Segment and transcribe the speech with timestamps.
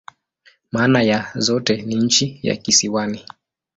[0.71, 3.25] Maana ya zote ni "nchi ya kisiwani.